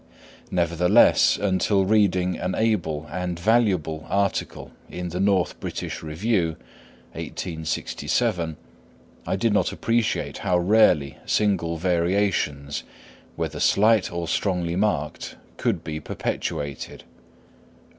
Nevertheless, 0.49 1.37
until 1.37 1.85
reading 1.85 2.35
an 2.35 2.55
able 2.55 3.07
and 3.11 3.37
valuable 3.39 4.07
article 4.09 4.71
in 4.89 5.09
the 5.09 5.19
"North 5.19 5.59
British 5.59 6.01
Review" 6.01 6.55
(1867), 7.11 8.57
I 9.27 9.35
did 9.35 9.53
not 9.53 9.71
appreciate 9.71 10.39
how 10.39 10.57
rarely 10.57 11.17
single 11.27 11.77
variations, 11.77 12.81
whether 13.35 13.59
slight 13.59 14.11
or 14.11 14.27
strongly 14.27 14.75
marked, 14.75 15.35
could 15.57 15.83
be 15.83 15.99
perpetuated. 15.99 17.03